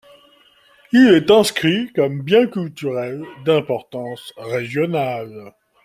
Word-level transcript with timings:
Il 0.93 1.09
est 1.13 1.29
inscrit 1.29 1.93
comme 1.93 2.23
bien 2.23 2.47
culturel 2.47 3.23
d'importance 3.45 4.33
régionale. 4.35 5.53